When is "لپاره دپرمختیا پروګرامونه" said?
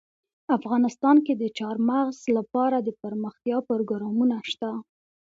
2.37-4.35